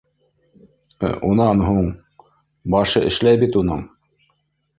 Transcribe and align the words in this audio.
Унан 1.27 1.61
һуң... 1.65 1.91
башы 2.77 3.05
эшләй 3.11 3.41
бит 3.45 3.61
уның. 3.63 3.87